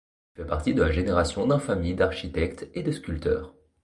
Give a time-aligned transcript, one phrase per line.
[0.35, 3.53] Il fait partie de la génération d'un famille d'architectes et de sculpteurs.